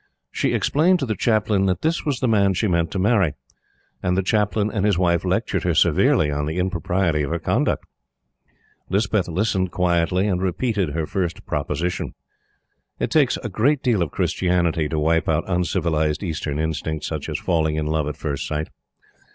[0.31, 3.35] She explained to the Chaplain that this was the man she meant to marry;
[4.01, 7.85] and the Chaplain and his wife lectured her severely on the impropriety of her conduct.
[8.89, 12.15] Lispeth listened quietly, and repeated her first proposition.
[12.97, 17.37] It takes a great deal of Christianity to wipe out uncivilized Eastern instincts, such as
[17.37, 18.69] falling in love at first sight.